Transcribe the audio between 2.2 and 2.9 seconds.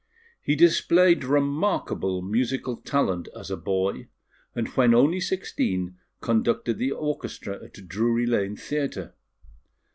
musical